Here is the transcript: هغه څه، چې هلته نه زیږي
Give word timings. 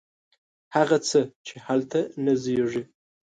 هغه 0.75 0.97
څه، 1.09 1.19
چې 1.47 1.55
هلته 1.67 1.99
نه 2.23 2.33
زیږي 2.43 2.83